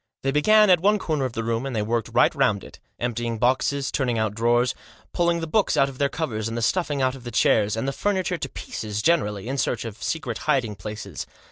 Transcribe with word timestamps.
They 0.23 0.31
began 0.31 0.71
at 0.71 0.79
one 0.79 0.97
corner 0.97 1.25
of 1.25 1.33
the 1.33 1.43
room, 1.43 1.63
and 1.63 1.75
they 1.75 1.83
worked 1.83 2.09
right 2.11 2.33
round 2.33 2.63
it, 2.63 2.79
emptying 2.97 3.37
boxes, 3.37 3.91
turning 3.91 4.17
out 4.17 4.33
drawers, 4.33 4.73
pulling 5.13 5.41
the 5.41 5.45
books 5.45 5.77
out 5.77 5.89
of 5.89 5.99
their 5.99 6.09
covers, 6.09 6.47
and 6.47 6.57
the 6.57 6.63
stuffing 6.63 7.03
out 7.03 7.13
of 7.13 7.23
the 7.23 7.29
chairs, 7.29 7.77
and 7.77 7.87
the 7.87 7.91
furniture 7.93 8.39
to 8.39 8.49
pieces 8.49 9.03
generally, 9.03 9.47
in 9.47 9.59
search 9.59 9.85
of 9.85 10.01
secret 10.01 10.39
hiding 10.49 10.73
places. 10.73 11.27